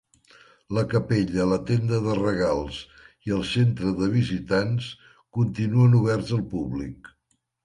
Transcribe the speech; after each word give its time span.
La 0.75 0.83
capella, 0.93 1.43
la 1.51 1.59
tenda 1.67 1.99
de 2.05 2.15
regals 2.19 2.79
i 3.29 3.35
el 3.37 3.45
centre 3.51 3.93
de 4.01 4.09
visitants 4.15 4.89
continuen 5.41 5.99
oberts 6.03 6.35
al 6.41 6.45
públic. 6.57 7.15